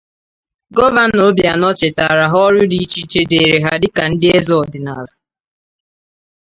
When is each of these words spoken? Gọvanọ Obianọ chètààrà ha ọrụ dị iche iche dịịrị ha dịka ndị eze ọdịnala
Gọvanọ 0.75 1.19
Obianọ 1.29 1.69
chètààrà 1.79 2.25
ha 2.31 2.37
ọrụ 2.47 2.61
dị 2.71 2.77
iche 2.83 2.99
iche 3.03 3.21
dịịrị 3.29 3.57
ha 3.65 3.73
dịka 3.81 4.03
ndị 4.11 4.27
eze 4.37 4.53
ọdịnala 4.63 5.13